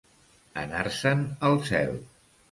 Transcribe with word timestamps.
Anar-se'n 0.61 1.21
al 1.49 1.59
cel. 1.73 1.93